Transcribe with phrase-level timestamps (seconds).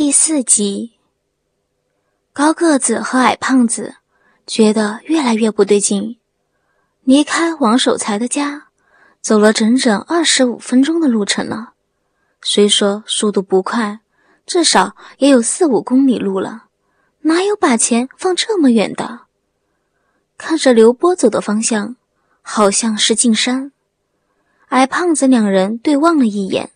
[0.00, 0.92] 第四集，
[2.32, 3.96] 高个子和矮胖子
[4.46, 6.16] 觉得越来越不对劲。
[7.02, 8.68] 离开王守财的家，
[9.20, 11.74] 走了整整二十五分钟的路程了。
[12.40, 14.00] 虽说速度不快，
[14.46, 16.68] 至少也有四五公里路了，
[17.20, 19.26] 哪有把钱放这么远的？
[20.38, 21.96] 看着刘波走的方向，
[22.40, 23.70] 好像是进山。
[24.68, 26.70] 矮胖子两人对望了一眼。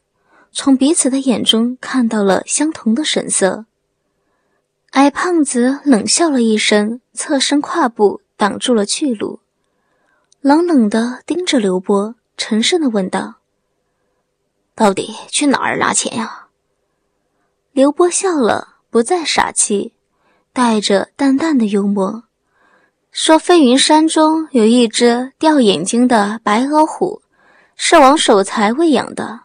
[0.55, 3.66] 从彼此的眼中看到了相同的神色。
[4.93, 9.40] 矮胖子冷笑了一声，侧身跨步挡住了去路，
[10.40, 13.35] 冷冷的盯着刘波，沉声的问道
[14.77, 16.46] ：“到底去哪儿拿钱呀？”
[17.72, 19.94] 刘波笑了，不再傻气，
[20.52, 22.22] 带着淡淡的幽默，
[23.11, 27.22] 说：“飞云山中有一只掉眼睛的白额虎，
[27.75, 29.41] 是王守财喂养的。”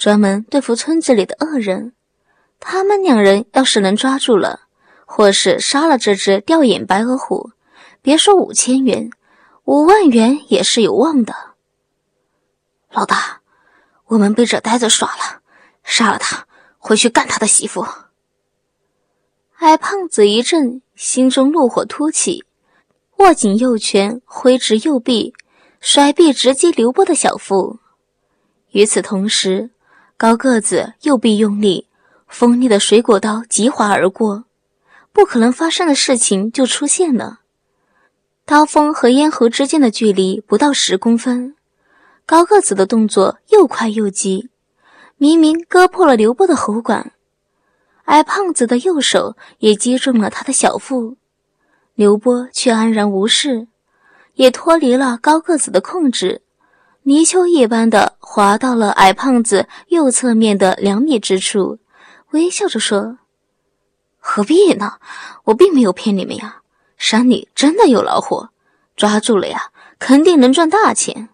[0.00, 1.92] 专门对付村子里的恶人，
[2.58, 4.60] 他们两人要是能抓住了，
[5.04, 7.50] 或是杀了这只吊眼白额虎，
[8.00, 9.10] 别说五千元，
[9.64, 11.34] 五万元也是有望的。
[12.90, 13.42] 老大，
[14.06, 15.42] 我们被这呆子耍了，
[15.84, 16.46] 杀了他，
[16.78, 17.86] 回去干他的媳妇。
[19.58, 22.42] 矮胖子一震，心中怒火突起，
[23.18, 25.34] 握紧右拳，挥直右臂，
[25.78, 27.80] 甩臂直击刘波的小腹。
[28.70, 29.68] 与此同时。
[30.20, 31.86] 高个子右臂用力，
[32.28, 34.44] 锋利的水果刀急划而过，
[35.14, 37.40] 不可能发生的事情就出现了。
[38.44, 41.56] 刀锋和咽喉之间的距离不到十公分，
[42.26, 44.50] 高个子的动作又快又急，
[45.16, 47.12] 明明割破了刘波的喉管，
[48.04, 51.16] 矮胖子的右手也击中了他的小腹，
[51.94, 53.68] 刘波却安然无事，
[54.34, 56.42] 也脱离了高个子的控制。
[57.10, 61.80] 泥鳅一般的滑到了矮胖子右侧面的两米之处，
[62.30, 63.18] 微笑着说
[64.20, 65.00] ：“何必呢？
[65.42, 66.62] 我并没有骗你们呀。
[66.96, 68.46] 山里真的有老虎，
[68.94, 71.30] 抓住了呀，肯定能赚大钱。”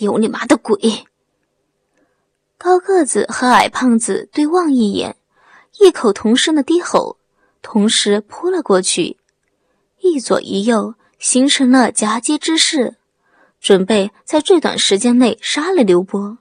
[0.00, 0.78] 有你妈的鬼！
[2.56, 5.16] 高个子和矮胖子对望一眼，
[5.80, 7.18] 异口同声的低吼，
[7.60, 9.18] 同时扑了过去，
[9.98, 12.96] 一左一右形成了夹击之势。
[13.60, 16.38] 准备在最短时间内杀了刘波。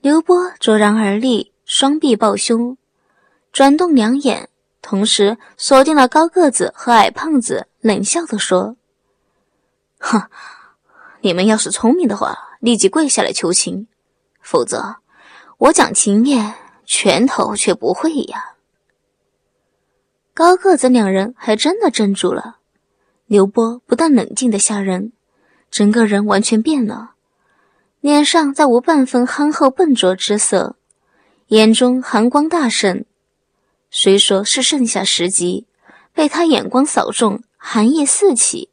[0.00, 2.76] 刘波卓然而立，双臂抱胸，
[3.50, 4.48] 转动两眼，
[4.82, 8.76] 同时锁定了高个子和矮胖子，冷笑地说
[9.98, 10.22] ：“哼，
[11.22, 13.86] 你们要是聪明的话，立即跪下来求情；
[14.42, 14.96] 否则，
[15.58, 18.52] 我讲情面，拳头却不会呀。”
[20.34, 22.58] 高个子两人还真的怔住了。
[23.24, 25.12] 刘波不但冷静的吓人。
[25.76, 27.10] 整个人完全变了，
[28.00, 30.74] 脸上再无半分憨厚笨拙之色，
[31.48, 33.04] 眼中寒光大盛。
[33.90, 35.66] 虽说是盛夏时节，
[36.14, 38.70] 被他眼光扫中，寒意四起，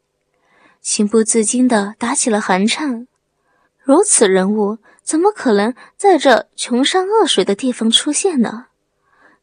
[0.80, 3.06] 情不自禁地打起了寒颤。
[3.82, 8.68] 如此人物，怎么可能在这穷山恶水的地方出现呢？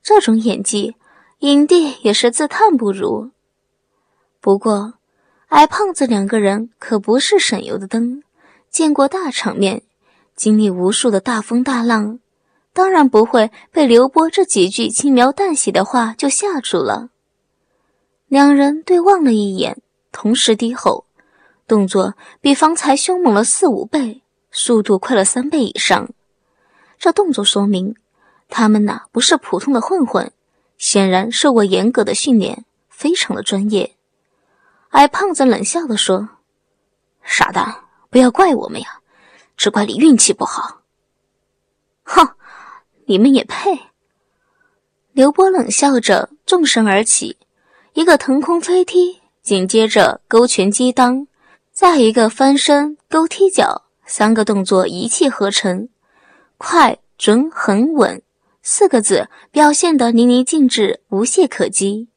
[0.01, 0.95] 这种演技，
[1.41, 3.29] 影帝也是自叹不如。
[4.39, 4.95] 不过。
[5.51, 8.23] 矮胖子两个人可不是省油的灯，
[8.69, 9.81] 见过大场面，
[10.34, 12.19] 经历无数的大风大浪，
[12.72, 17.09] 当然不会被刘波这几句轻描淡写的话就吓住了。
[18.29, 19.81] 两人对望了一眼，
[20.13, 21.03] 同时低吼，
[21.67, 26.09] 动作比方才凶猛了四五倍，速度快了三倍以上。
[26.97, 27.95] 这动作说明，
[28.47, 30.31] 他们呐不是普通的混混，
[30.78, 33.97] 显然受过严格的训练，非常的专业。
[34.91, 36.28] 矮胖子冷笑地说
[37.24, 39.00] ：“傻蛋，不要怪我们呀，
[39.56, 40.81] 只怪你运气不好。”
[42.03, 42.28] 哼，
[43.06, 43.79] 你们也配！
[45.13, 47.38] 刘波冷笑着，纵身而起，
[47.94, 51.25] 一个腾空飞踢，紧接着勾拳击裆，
[51.72, 55.88] 再一个翻身勾踢脚，三个动作一气呵成，
[56.58, 58.22] 快、准、狠、稳
[58.62, 62.09] 四个字表现得淋漓尽致，无懈可击。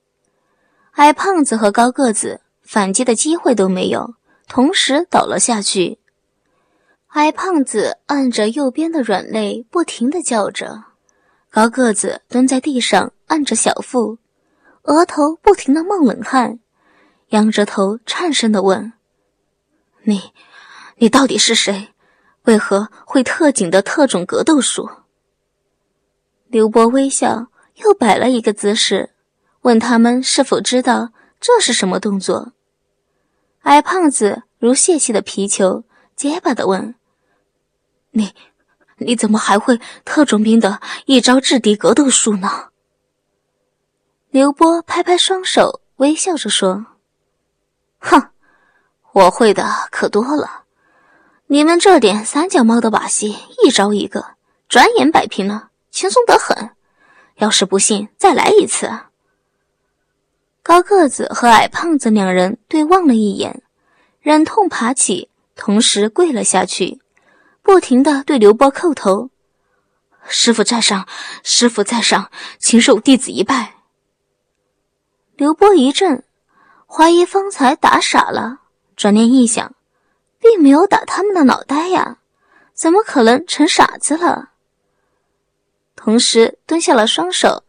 [0.95, 2.41] 矮胖子和高个子。
[2.75, 4.17] 反击的机会都没有，
[4.49, 6.01] 同时倒了下去。
[7.11, 10.83] 矮胖子按着右边的软肋，不停的叫着；
[11.53, 14.19] 高个子蹲在地上按着小腹，
[14.83, 16.59] 额头不停的冒冷汗，
[17.29, 18.93] 仰着头颤声的问
[20.03, 20.33] ：“你，
[20.97, 21.91] 你到底是谁？
[22.47, 24.91] 为何会特警的特种格斗术？”
[26.51, 27.47] 刘波微笑，
[27.85, 29.11] 又摆了一个姿势，
[29.61, 32.51] 问他们是否知道这是什么动作。
[33.65, 35.85] 矮胖子如泄气的皮球，
[36.15, 36.95] 结巴的问
[38.13, 38.35] ：“你，
[38.99, 42.69] 你怎么还会特种兵的一招制敌格斗术呢？
[44.29, 46.85] 刘波拍拍双手，微笑着说
[48.01, 48.29] ：“哼，
[49.13, 50.65] 我会的可多了。
[51.47, 53.35] 你们这点三脚猫的把戏，
[53.65, 54.37] 一招一个，
[54.69, 56.71] 转眼摆平了，轻松得很。
[57.37, 58.91] 要是不信，再来一次。”
[60.65, 63.63] 高个子和矮胖子两人对望了一眼，
[64.23, 67.03] 忍痛爬起，同时跪了下去。
[67.63, 69.29] 不停的对刘波叩头，
[70.27, 71.07] 师傅在上，
[71.43, 73.75] 师傅在上，请受弟子一拜。
[75.37, 76.23] 刘波一怔，
[76.87, 78.61] 怀疑方才打傻了，
[78.97, 79.75] 转念一想，
[80.41, 82.21] 并没有打他们的脑袋呀，
[82.73, 84.53] 怎么可能成傻子了？
[85.95, 87.65] 同时蹲下了双手，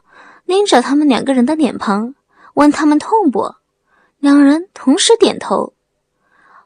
[0.45, 2.15] 拎着他们两个人的脸庞，
[2.55, 3.55] 问他们痛不？
[4.17, 5.73] 两人同时点头。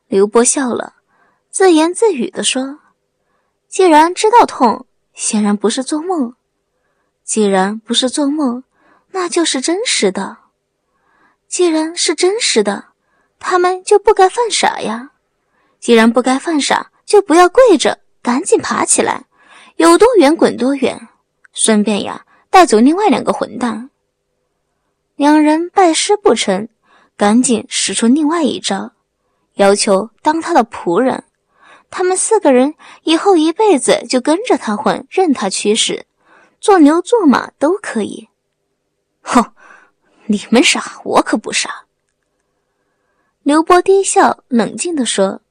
[0.07, 0.93] 刘波笑了，
[1.49, 2.79] 自言自语的说。
[3.67, 6.35] 既然知道痛，显然不是做梦。
[7.23, 8.63] 既然不是做梦，
[9.11, 10.37] 那就是真实的。
[11.47, 12.85] 既然是真实的，
[13.39, 15.11] 他们就不该犯傻呀。
[15.79, 19.25] 既然不该犯傻，就不要跪着，赶紧爬起来，
[19.77, 21.07] 有多远滚多远。
[21.51, 23.88] 顺便呀，带走另外两个混蛋。
[25.19, 26.69] 两人拜师不成，
[27.17, 28.93] 赶紧使出另外一招，
[29.55, 31.25] 要求当他的仆人。
[31.89, 36.05] 他们四个人以后一辈子就跟着他混，任他驱使，
[36.61, 38.29] 做牛做马都可以。
[39.19, 39.43] 哼，
[40.27, 41.83] 你们傻，我可不傻。
[43.43, 45.41] 刘波低笑，冷静地说：“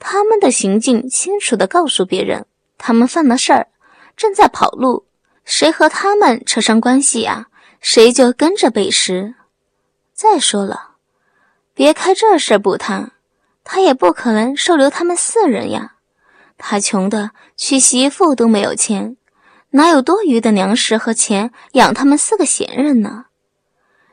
[0.00, 2.46] 他们的行径清楚地告诉别人，
[2.78, 3.68] 他们犯了事儿，
[4.16, 5.04] 正在跑路。
[5.44, 7.48] 谁和他们扯上关系呀？
[7.82, 9.34] 谁就跟着背时。
[10.14, 10.92] 再说了，
[11.74, 13.12] 别开这事不谈。”
[13.64, 15.94] 他也不可能收留他们四人呀，
[16.58, 19.16] 他穷的娶媳妇都没有钱，
[19.70, 23.26] 哪有多余的粮食和钱养他们四个闲人呢？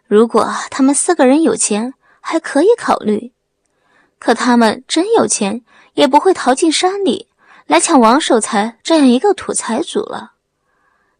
[0.06, 3.31] 如果他们四个人有钱，还可以考虑；
[4.19, 5.63] 可他们真有钱，
[5.95, 7.27] 也不会逃进山里
[7.65, 10.33] 来抢王守财这样一个土财主了。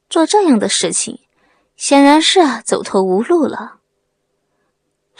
[0.08, 1.20] 做这样的事情，
[1.80, 3.78] 显然是走投无路了。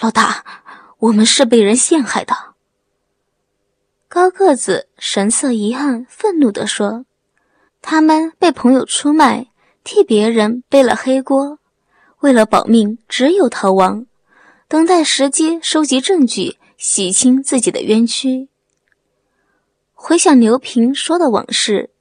[0.02, 0.44] 老大，
[0.98, 2.36] 我们是被人陷害的。
[4.10, 7.06] 高个子神色遗憾，愤怒地说
[7.82, 9.48] ：“他们被朋友出卖，
[9.86, 11.60] 替别人背了黑锅，
[12.20, 14.06] 为了保命，只有逃亡，
[14.68, 18.50] 等待时机，收集证据，洗清自己的冤屈。”
[19.96, 21.92] 回想刘平说的往事，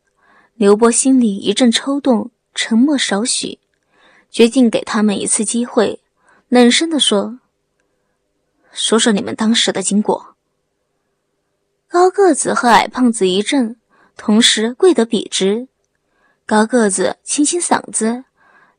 [0.57, 3.61] 刘波心里一阵抽动，沉默少许，
[4.31, 6.03] 决定给他们一次机会，
[6.49, 7.39] 冷声地说
[8.73, 10.37] ：“说说你们当时的经过。”
[11.89, 13.77] 高个子和矮胖子一怔，
[14.17, 15.69] 同时跪得笔直。
[16.45, 18.25] 高个子清清嗓子，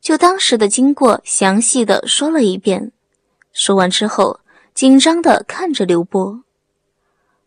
[0.00, 2.92] 就当时的经过详细的说了一遍。
[3.52, 4.40] 说完之后，
[4.74, 6.44] 紧张的看着刘波。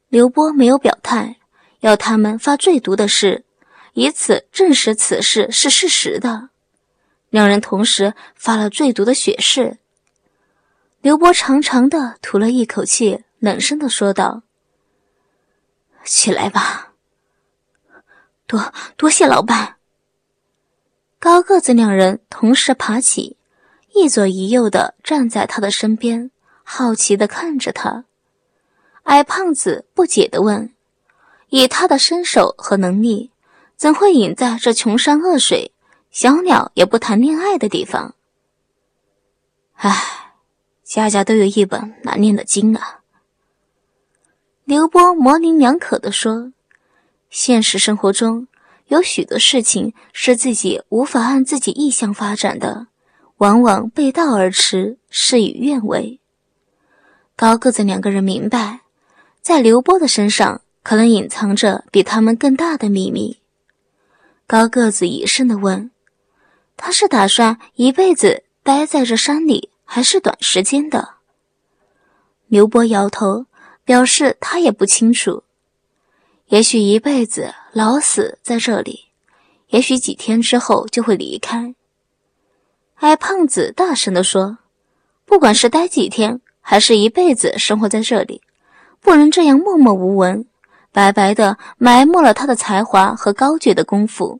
[0.10, 1.38] 刘波没有表态，
[1.80, 3.46] 要他们发最毒的誓，
[3.94, 6.50] 以此证实此事是事实的。
[7.34, 9.80] 两人同时发了最毒的血誓。
[11.02, 14.44] 刘波长长的吐了一口气，冷声的说道。
[16.06, 16.94] 起来吧，
[18.46, 19.78] 多多谢老板。
[21.18, 23.36] 高个子两人同时爬起，
[23.96, 26.30] 一左一右的站在他的身边，
[26.64, 28.06] 好奇的看着他。
[29.06, 30.72] 矮胖子不解的问
[31.50, 33.32] ：“以他的身手和能力，
[33.76, 35.73] 怎会隐在这穷山恶水、
[36.14, 38.14] 小鸟也不谈恋爱的地方？”
[39.74, 40.36] 唉，
[40.84, 43.02] 家家都有一本难念的经啊。
[44.64, 46.54] 刘波模棱两可地说
[47.32, 48.48] ：“现实生活中
[48.88, 52.88] 有许多事情是自己无法按自己意向发展的，
[53.38, 56.20] 往往背道而驰，事与愿违。”
[57.36, 58.82] 高个子两个人明白，
[59.42, 63.40] 在刘波的身上可能隐藏着比他们更大的秘密。
[64.46, 65.90] 高个子疑声地问
[66.78, 71.16] ：“他是打算一辈子待在这山里，还是短时间的？”
[72.48, 73.46] 刘波摇头。
[73.86, 75.44] 表示他也不清楚，
[76.48, 79.08] 也许一辈子老死在这里，
[79.72, 81.76] 也许几天之后就会离开。
[83.00, 84.60] 矮胖子大声地说
[85.28, 88.42] ：“不管是待几天，还是一辈子生活在这里，
[89.02, 90.46] 不能这样默默无闻，
[90.94, 94.40] 白白的埋没了他的才华和高绝的功夫。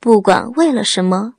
[0.00, 1.34] 不管为了什么，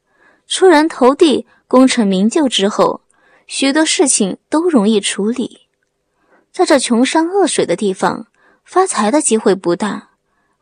[0.48, 3.02] 出人头地、功成名就之后，
[3.46, 5.68] 许多事情都容易处理。”
[6.52, 8.28] 在这穷山恶水的地方，
[8.66, 10.10] 发财的机会不大，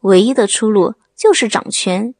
[0.01, 2.13] 唯一的出路就是掌权，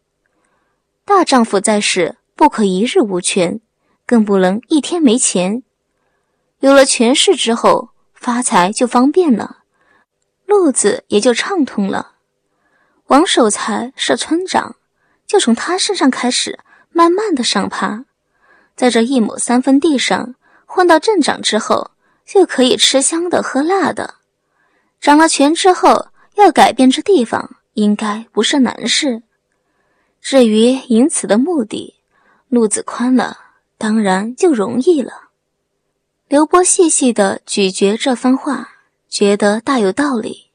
[1.03, 3.59] 大丈夫在世，不可一日无权，
[4.05, 5.63] 更不能一天没钱。
[6.59, 9.63] 有了权势之后，发财就方便了，
[10.45, 12.13] 路子也就畅通了。
[13.07, 14.77] 王守财是村长，
[15.27, 16.59] 就从他身上开始，
[16.91, 18.05] 慢慢的上爬，
[18.75, 21.91] 在这一亩三分地上混到镇长之后，
[22.25, 24.15] 就可以吃香的喝辣的。
[24.99, 29.23] 掌了权之后，要改变这地方，应该不是难事。
[30.21, 31.95] 至于赢此的目的，
[32.49, 33.37] 路子宽了，
[33.77, 35.29] 当然就容易了。
[36.27, 38.69] 刘波细细的咀嚼这番话，
[39.07, 40.49] 觉得大有道理。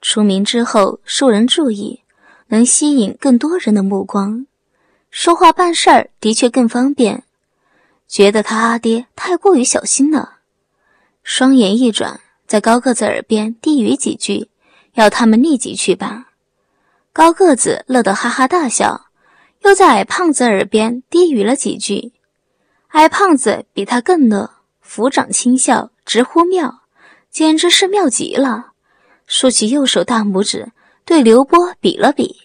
[0.00, 2.02] 出名之后，受人注意，
[2.48, 4.46] 能吸引更多人的目光，
[5.10, 7.24] 说话办事儿的确更方便。
[8.08, 10.38] 觉得他阿爹太过于小心了，
[11.22, 14.50] 双眼一转，在高个子耳边低语几句，
[14.94, 16.26] 要他们立即去办。
[17.12, 19.06] 高个子乐得哈哈大笑，
[19.62, 22.12] 又在矮胖子耳边低语了几句。
[22.88, 24.52] 矮胖子比他更乐。
[24.88, 26.82] 抚掌轻笑，直呼妙，
[27.28, 28.68] 简直是妙极了。
[29.26, 30.70] 竖起右手大拇指，
[31.06, 32.36] 对刘波比了比。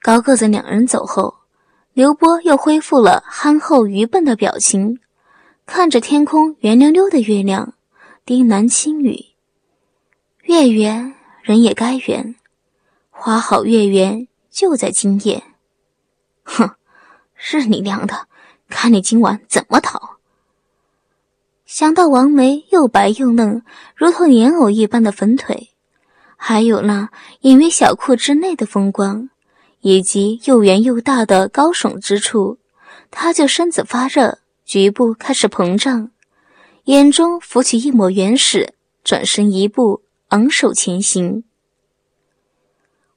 [0.00, 1.34] 高个子两人走后，
[1.92, 4.98] 刘波又恢复了憨厚愚笨的表情，
[5.66, 7.74] 看着天空圆溜溜的月亮，
[8.24, 9.26] 低喃轻语
[10.44, 12.34] ：“月圆人也该圆，
[13.10, 15.44] 花好月圆就在今夜。”
[16.44, 16.70] 哼，
[17.34, 18.26] 是你娘的，
[18.70, 20.16] 看你今晚怎么逃！
[21.66, 23.62] 想到王梅又白又嫩，
[23.94, 25.73] 如同莲藕一般的粉腿，
[26.46, 27.08] 还有那
[27.40, 29.30] 隐约小裤之内的风光，
[29.80, 32.58] 以及又圆又大的高耸之处，
[33.10, 36.10] 他就身子发热，局部开始膨胀，
[36.84, 41.44] 眼中浮起一抹原始，转身一步，昂首前行。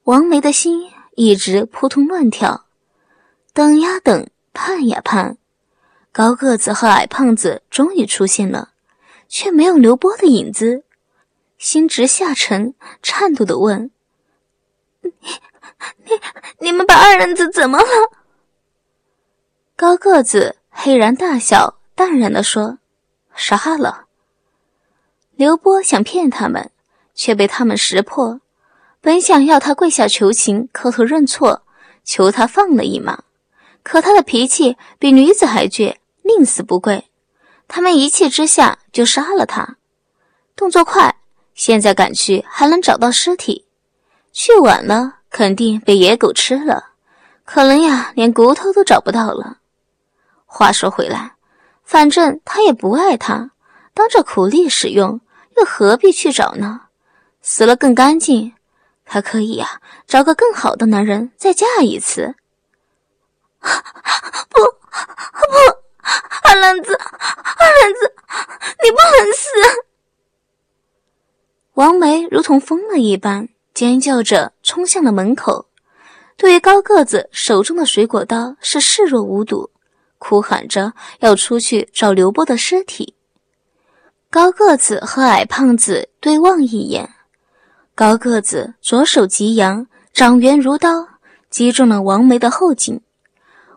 [0.06, 2.68] 王梅的心一直扑通乱跳，
[3.52, 5.38] 等呀等，盼呀盼。
[6.14, 8.70] 高个子和矮胖子终于出现了，
[9.28, 10.86] 却没有刘波的影子，
[11.58, 13.92] 心直下沉，颤抖的问
[15.02, 15.12] ：“你、
[16.06, 16.20] 你、
[16.60, 17.88] 你们把二人子怎么了？”
[19.76, 22.80] 高个子嘿然大笑，淡然的说
[23.36, 24.06] ：“杀了。”
[25.36, 26.72] 刘波想骗他们，
[27.14, 28.42] 却被他们识破，
[29.02, 31.64] 本想要他跪下求情，磕头认错，
[32.04, 33.24] 求他放了一马，
[33.84, 35.98] 可他的脾气比女子还倔。
[36.24, 37.10] 宁死不跪，
[37.70, 39.78] 他们一气之下就杀了他。
[40.58, 41.16] 动作快，
[41.58, 43.66] 现在赶去还能找到尸体；
[44.32, 46.92] 去晚了，肯定被野狗吃了，
[47.46, 49.58] 可能呀，连骨头都找不到了。
[50.46, 51.34] 话说回来，
[51.84, 53.50] 反正他也不爱他，
[53.96, 55.20] 当着苦力使用，
[55.58, 56.82] 又何必去找呢？
[57.42, 58.54] 死了更干净，
[59.04, 62.36] 他可以呀，找个更好的男人再嫁一次。
[63.60, 65.78] 不， 不。
[66.48, 68.16] 二愣子，二愣子，
[68.82, 69.50] 你不能死！
[71.78, 75.68] 王梅如同疯了一般，尖叫着冲向了门口。
[76.36, 79.70] 对于高个子手中的水果刀，是视若无睹，
[80.18, 83.14] 哭喊着要出去找刘波的尸体。
[84.32, 87.08] 高个子和矮胖子对望一眼，
[87.94, 91.08] 高个子左手急扬，掌圆如刀，
[91.52, 93.00] 击中了王梅的后颈。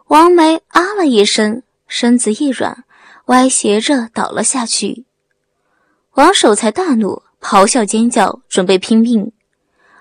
[0.06, 1.62] 王梅啊了一声。
[1.86, 2.84] 身子一软，
[3.26, 5.06] 歪斜着倒了下去。
[6.12, 9.32] 王守才大怒，咆哮尖叫，准备拼命。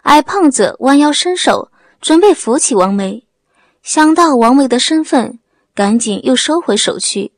[0.03, 3.25] 矮胖子弯腰伸手，准备扶起王梅。
[3.81, 5.39] 想到王梅的身份，
[5.73, 7.31] 赶紧又收回手去。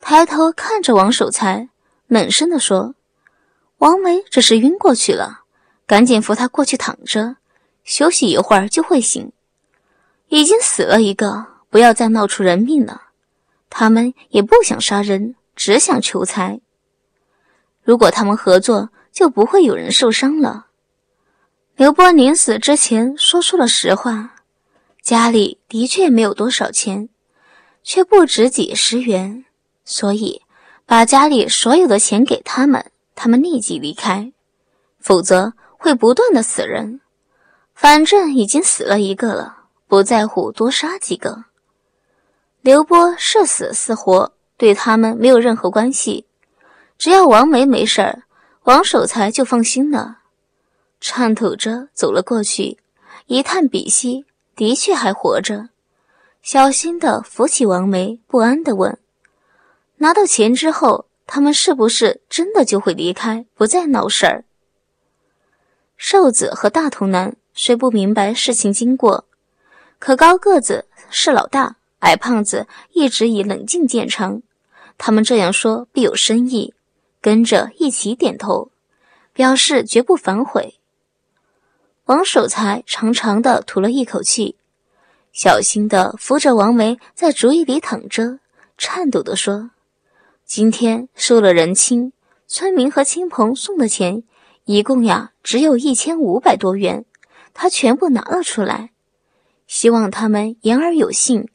[0.00, 1.68] 抬头看着王守才，
[2.06, 2.94] 冷声地说
[3.78, 5.40] ：“王梅只是晕过去了，
[5.86, 7.36] 赶紧扶她过去躺着，
[7.84, 9.32] 休息一会儿就会醒。
[10.28, 13.08] 已经死了一个，不要再闹出人命了。”
[13.68, 16.60] 他们也不想杀人，只想求财。
[17.82, 20.66] 如果他们合作，就不会有人受伤了。
[21.76, 24.34] 刘波临死之前说出了实话，
[25.02, 27.08] 家里的确没有多少钱，
[27.82, 29.44] 却不止几十元，
[29.84, 30.42] 所以
[30.84, 34.32] 把家里所有的钱给他们，他们立即离开，
[34.98, 37.00] 否则会不断的死人。
[37.74, 41.44] 反正已经死了一个了，不在乎多杀几个。
[42.60, 46.26] 刘波是死是活，对他们没有任何关系。
[46.98, 48.24] 只要王梅没事儿，
[48.64, 50.18] 王守才就放心了。
[51.00, 52.78] 颤抖着走了过去，
[53.26, 55.70] 一探鼻息，的确还活着。
[56.42, 58.98] 小心的扶起王梅，不安的问
[59.96, 64.44] ：“拿到钱之后，他们是不是真的就会离开，不再闹事儿？”
[65.96, 69.26] 瘦子和大头男虽不明白事情经过，
[69.98, 74.42] 可高个子是老大，矮胖子一直以冷静见长。
[74.96, 76.74] 他们这样说必有深意，
[77.20, 78.70] 跟着一起点头，
[79.32, 80.76] 表示绝不反悔。
[82.06, 84.56] 王守财长长的吐了一口气，
[85.32, 88.40] 小心的扶着王梅在竹椅里躺着，
[88.76, 89.70] 颤抖的说
[90.44, 92.12] ：“今天收了人亲，
[92.48, 94.24] 村民和亲朋送的钱，
[94.64, 97.04] 一共呀只有一千五百多元，
[97.54, 98.90] 他全部拿了出来。”
[99.68, 101.48] 希望他们言而有信，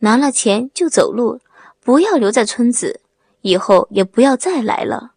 [0.00, 1.38] 拿了钱就走路，
[1.84, 3.00] 不要留在村子，
[3.42, 5.12] 以后也不要再来了。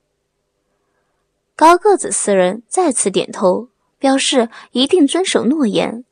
[1.56, 6.04] 高个子四人再次点头，表示一定遵守诺言。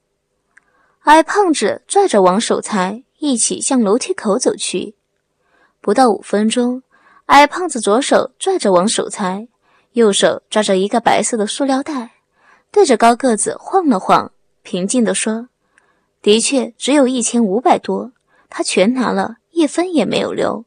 [1.01, 4.95] 矮胖子拽着王守财一起向楼梯口走去。
[5.81, 6.83] 不到五分钟，
[7.25, 9.47] 矮胖子左手拽着王守财，
[9.93, 12.11] 右手抓着一个白色的塑料袋，
[12.71, 15.47] 对着高个子晃了晃，平静地说。
[16.21, 18.11] 的确只有一千五百多，
[18.47, 20.65] 他全拿了一分也没有留。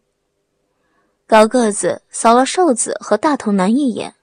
[1.26, 4.14] 高个子扫了瘦子和大头男一眼，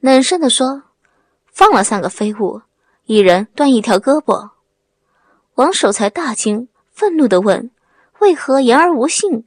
[0.00, 0.84] 冷声地说
[1.52, 2.62] ：“放了三个废物，
[3.04, 4.50] 一人断一条胳膊。”
[5.56, 7.70] 王守才大惊，愤怒地问
[8.20, 9.44] ：“为何言而无信？”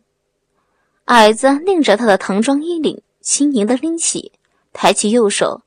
[1.06, 4.34] 矮子拧着他的唐装衣领，轻盈地拎起，
[4.74, 5.62] 抬起右手，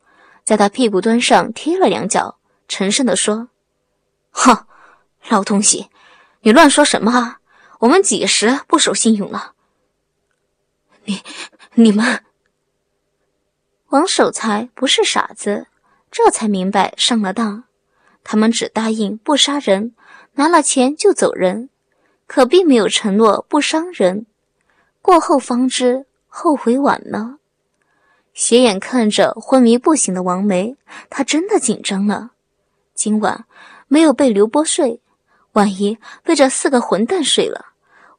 [0.44, 2.36] 在他屁股端上踢了两脚，
[2.68, 3.48] 沉声地说
[4.30, 4.66] ：“哼！”
[5.30, 5.88] 老东西，
[6.42, 7.38] 你乱说什么啊？
[7.78, 9.52] 我们几时不守信用了？
[11.04, 11.20] 你、
[11.74, 12.22] 你们，
[13.88, 15.66] 王守财不是傻子，
[16.10, 17.64] 这才明白上了当。
[18.22, 19.94] 他们只答应不杀人，
[20.34, 21.70] 拿了钱就走人，
[22.26, 24.26] 可并没有承诺不伤人。
[25.00, 27.38] 过后方知后悔晚了。
[28.32, 30.76] 斜眼看着昏迷不醒的王梅，
[31.10, 32.30] 他真的紧张了。
[32.94, 33.44] 今晚
[33.88, 35.00] 没有被刘波睡。
[35.52, 37.66] 万一被这四个混蛋睡了，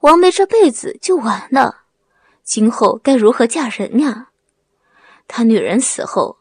[0.01, 1.82] 王梅这辈子就完了。
[2.43, 4.29] 今后该如何嫁人呀？
[5.27, 6.37] 他女人死后，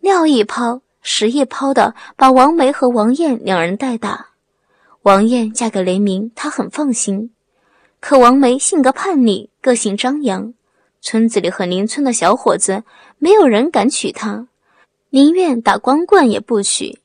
[0.00, 4.28] 尿一泡，屎一泡的把王梅和王艳两人带大。
[5.02, 7.30] 王艳嫁给雷鸣，他很放心。
[8.00, 10.54] 可王梅性格叛逆，个性张扬，
[11.00, 12.84] 村子里和邻村的小伙子
[13.18, 14.46] 没有人敢娶她，
[15.10, 17.00] 宁愿打光棍也不娶。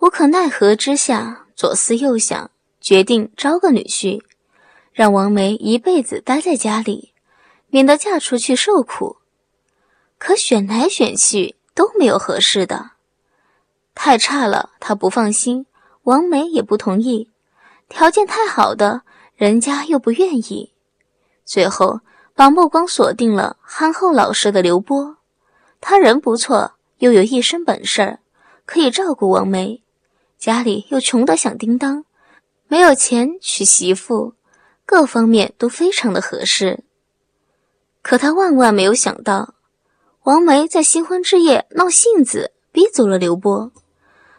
[0.00, 1.38] 无可奈何之下。
[1.54, 4.20] 左思右想，决定招个女婿，
[4.92, 7.11] 让王梅一辈子待在家里，
[7.72, 9.16] 免得嫁出去受苦。
[10.18, 12.90] 可选来选去都没有合适的，
[13.94, 15.64] 太差了，他不放心；
[16.02, 17.30] 王梅也不同意。
[17.88, 19.02] 条件太好的，
[19.36, 20.74] 人家又不愿意。
[21.46, 22.00] 最后
[22.34, 25.16] 把目光锁定了憨厚老实的刘波，
[25.80, 28.18] 他人不错，又有一身本事，
[28.66, 29.82] 可以照顾王梅。
[30.38, 32.04] 家里又穷得响叮当，
[32.68, 34.34] 没有钱娶媳妇，
[34.84, 36.84] 各方面都非常的合适。
[38.02, 39.54] 可他万万没有想到，
[40.24, 43.72] 王梅在新婚之夜闹性子，逼走了刘波。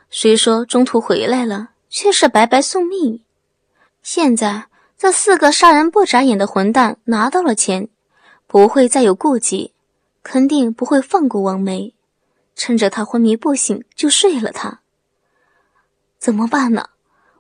[0.10, 3.24] 虽说中途回来了，却是白白送命。
[4.02, 7.90] 现在这四个杀人不眨眼的混蛋拿到了钱，
[8.48, 9.74] 不会再有顾忌，
[10.22, 11.96] 肯定不会放过王梅，
[12.56, 14.82] 趁着他昏迷不醒就睡了他。
[16.20, 16.90] 怎么办呢？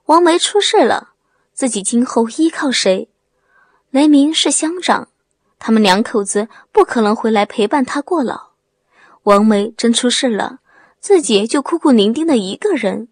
[0.05, 1.11] 王梅出事了，
[1.53, 3.09] 自己今后依靠谁？
[3.91, 5.07] 雷鸣是乡长，
[5.65, 8.49] 他们两口子不可能回来陪伴他过老。
[9.23, 10.59] 王梅真出事了，
[10.99, 13.07] 自己就孤苦伶仃的一个人，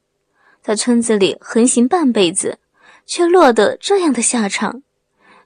[0.61, 2.59] 在村子里横行半辈子，
[3.05, 4.83] 却落得这样的下场，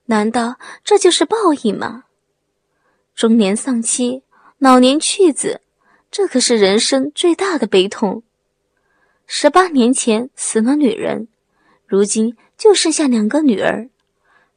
[0.05, 2.05] 难道这就是报应吗？
[3.13, 4.23] 中年丧妻，
[4.57, 5.61] 老年去子，
[6.09, 8.23] 这可是人生最大的悲痛。
[9.27, 11.27] 十八年前死了女人，
[11.85, 13.89] 如今就剩下两个女儿，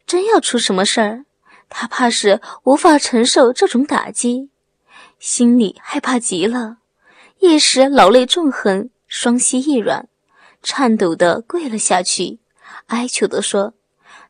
[0.07, 1.27] 真要出什么事儿，
[1.69, 4.51] 他怕是无法承受这种打击，
[5.19, 6.79] 心里害怕极了，
[7.39, 10.09] 一时老泪纵横，双膝一软，
[10.63, 12.39] 颤抖的跪了下去，
[12.87, 13.75] 哀求的说：“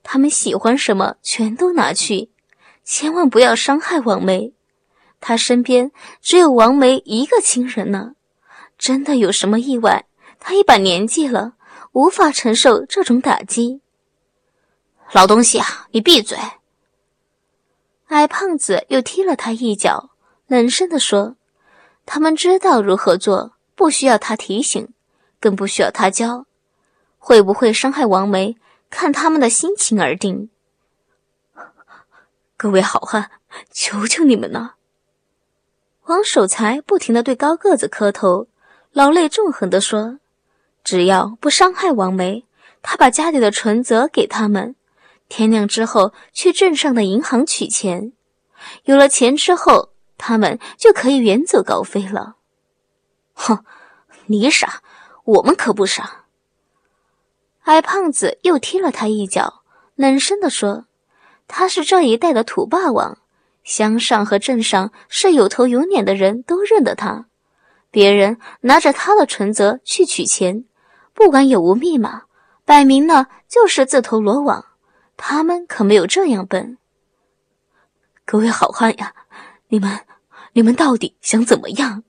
[0.03, 2.31] 他们喜欢什么，全都拿去，
[2.85, 4.53] 千万不要伤害王梅，
[5.21, 8.15] 他身边只有王梅一个亲人呢，
[8.77, 10.05] 真的有什么意外。”
[10.41, 11.55] 他一把年纪了，
[11.91, 13.81] 无法承受这种打击。
[15.11, 16.39] 老东西啊，你闭嘴！
[18.09, 20.11] 矮胖子又踢了他一脚，
[20.47, 21.37] 冷声地说
[22.07, 24.89] ：“他们知道如何做，不需要他提醒，
[25.41, 26.47] 更不需要他教。
[27.19, 28.57] 会不会伤害王梅，
[28.89, 30.49] 看他们的心情而定。”
[32.57, 33.31] 各位好汉，
[33.71, 34.77] 求求你们了！
[36.07, 38.49] 王守财不停地对高个子磕头，
[38.93, 40.19] 老泪纵横地说。
[40.83, 42.47] 只要不伤害王梅，
[42.81, 44.75] 他把家里的存折给他们，
[45.29, 48.13] 天亮之后去镇上的银行取钱。
[48.85, 52.37] 有了钱之后，他们就可以远走高飞了。
[53.35, 53.65] 哼，
[54.27, 54.83] 你傻，
[55.25, 56.25] 我们可不傻。
[57.65, 59.63] 矮胖子又踢了他一脚，
[59.95, 60.87] 冷声地说
[61.47, 63.19] ：“他是这一带的土霸王，
[63.63, 67.27] 乡上和镇上是有头有脸的人都认得他。
[67.91, 70.65] 别人拿着他的存折去取钱，
[71.15, 72.23] 不管有无密码，
[72.65, 74.65] 摆明了就是自投罗网。
[75.19, 76.79] 他们可没有这样笨。
[78.25, 79.15] 各位好汉呀，
[79.69, 80.07] 你们，
[80.53, 82.05] 你们到底想怎么样？”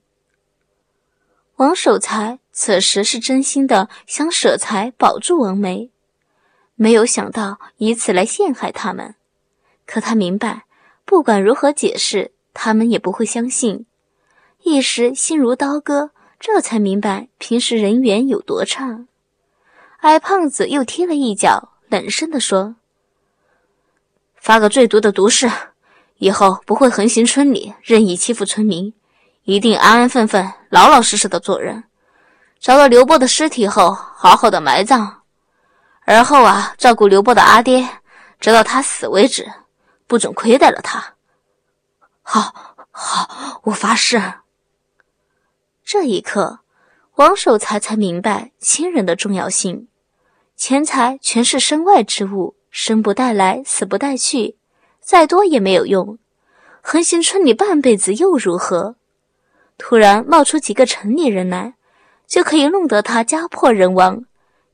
[1.56, 5.90] 王守财此时是真心的想舍财保住王梅，
[6.76, 9.16] 没有想到以此来陷害他们。
[9.84, 10.64] 可他明白，
[11.04, 13.84] 不管如何解释，他们也不会相信。
[14.62, 19.06] 一时心如刀割，这才明白平时人缘有多差。
[19.98, 22.76] 矮胖子又踢了一脚，冷声地说
[24.40, 25.50] ：“发个最毒的毒誓，
[26.16, 28.92] 以后不会横行村里，任意欺负村民。”
[29.44, 31.84] 一定安安分分、老老实实的做人。
[32.60, 35.22] 找到刘波的尸体后，好好的埋葬。
[36.04, 37.88] 而后啊，照顾刘波的阿爹，
[38.38, 39.50] 直到他死为止，
[40.06, 41.14] 不准亏待了他。
[42.22, 44.22] 好，好，我发誓。
[45.82, 46.60] 这一刻，
[47.14, 49.88] 王守财才明白亲人的重要性。
[50.54, 54.56] 钱财全是身外之物，生不带来，死不带去，
[55.00, 56.18] 再多也没有用。
[56.80, 58.96] 横行村里半辈子又如何？
[59.76, 61.74] 突然冒出几个城里人来，
[62.26, 64.24] 就可以弄得他家破人亡，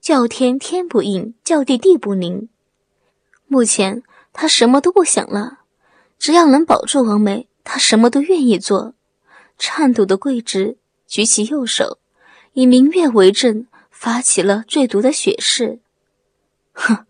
[0.01, 2.49] 叫天天不应，叫地地不灵。
[3.47, 5.61] 目前他什么都不想了，
[6.19, 8.95] 只要能保住王梅，他什么都愿意做。
[9.59, 11.99] 颤抖的跪直，举起右手，
[12.53, 15.79] 以明月为证，发起了最毒的血誓。
[16.73, 17.06] 哼，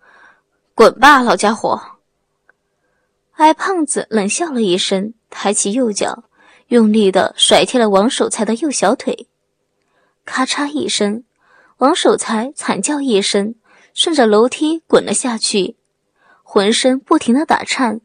[0.76, 1.80] 滚吧，老家伙！
[3.36, 6.24] 矮胖子冷笑了一声，抬起右脚。
[6.66, 9.26] 用力的甩踢了王守财的右小腿，
[10.26, 11.24] 咔嚓一声，
[11.78, 13.54] 王守财惨叫一声，
[13.94, 15.76] 顺着楼梯滚了下去，
[16.42, 18.02] 浑身不停的打颤，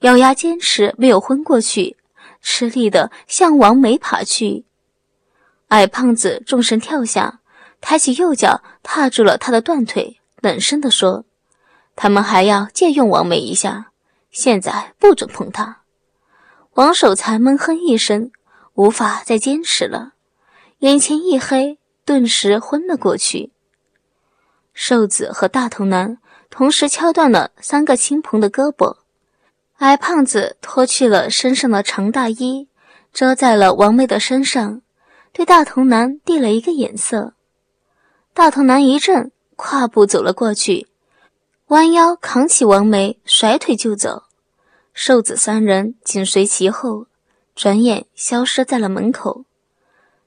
[0.00, 1.96] 咬牙坚持没有昏过去，
[2.42, 4.66] 吃力的向王梅爬去。
[5.68, 7.40] 矮胖子纵身跳下，
[7.80, 11.24] 抬起右脚踏住了他的断腿，冷声的说
[11.96, 13.92] ：“他们还要借用王梅一下，
[14.30, 15.82] 现在不准碰她。”
[16.74, 18.32] 王守财闷哼一声，
[18.74, 20.14] 无法再坚持了，
[20.78, 23.52] 眼前一黑，顿时昏了过去。
[24.72, 26.18] 瘦子和大头男
[26.50, 28.96] 同时敲断了三个亲朋的胳膊，
[29.76, 32.68] 矮胖子脱去了身上的长大衣，
[33.12, 34.82] 遮在了王梅的身上，
[35.32, 37.34] 对大头男递了一个眼色。
[38.32, 40.88] 大头男一怔，跨步走了过去，
[41.68, 44.24] 弯腰扛起王梅，甩腿就走。
[44.92, 47.06] 瘦子三人紧随其后，
[47.54, 49.44] 转眼消失在了门口。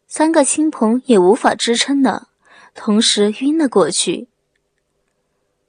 [0.08, 2.30] 三个亲朋也无法支撑了，
[2.74, 4.28] 同时晕了过去。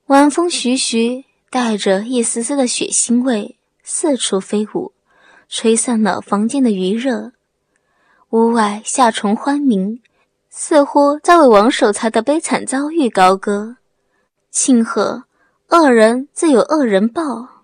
[0.06, 4.92] 晚风徐徐，带着一丝丝的血腥味，四处飞舞，
[5.48, 7.32] 吹散了房间的余热。
[8.30, 10.00] 屋外夏虫欢鸣，
[10.48, 13.76] 似乎在为王守财的悲惨遭遇高歌。
[14.50, 15.24] 庆贺，
[15.70, 17.57] 恶人自有恶人报。